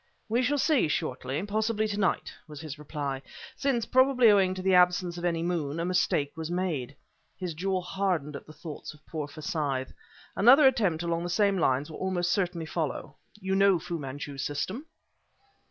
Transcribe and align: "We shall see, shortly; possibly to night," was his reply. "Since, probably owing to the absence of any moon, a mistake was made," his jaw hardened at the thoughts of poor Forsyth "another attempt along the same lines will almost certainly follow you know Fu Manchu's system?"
"We 0.27 0.41
shall 0.41 0.57
see, 0.57 0.87
shortly; 0.87 1.43
possibly 1.43 1.87
to 1.89 1.99
night," 1.99 2.33
was 2.47 2.59
his 2.59 2.79
reply. 2.79 3.21
"Since, 3.55 3.85
probably 3.85 4.31
owing 4.31 4.55
to 4.55 4.63
the 4.63 4.73
absence 4.73 5.15
of 5.19 5.23
any 5.23 5.43
moon, 5.43 5.79
a 5.79 5.85
mistake 5.85 6.35
was 6.35 6.49
made," 6.49 6.95
his 7.37 7.53
jaw 7.53 7.81
hardened 7.81 8.35
at 8.35 8.47
the 8.47 8.51
thoughts 8.51 8.95
of 8.95 9.05
poor 9.05 9.27
Forsyth 9.27 9.93
"another 10.35 10.65
attempt 10.65 11.03
along 11.03 11.21
the 11.21 11.29
same 11.29 11.59
lines 11.59 11.91
will 11.91 11.99
almost 11.99 12.31
certainly 12.31 12.65
follow 12.65 13.15
you 13.39 13.53
know 13.53 13.77
Fu 13.77 13.99
Manchu's 13.99 14.43
system?" 14.43 14.87